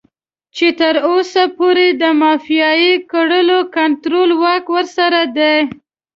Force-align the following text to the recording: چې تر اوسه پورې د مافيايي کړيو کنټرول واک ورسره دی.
چې 0.55 0.67
تر 0.79 0.95
اوسه 1.09 1.43
پورې 1.57 1.87
د 2.01 2.03
مافيايي 2.21 2.93
کړيو 3.11 3.59
کنټرول 3.75 4.29
واک 4.41 4.65
ورسره 4.75 5.21
دی. 5.37 5.55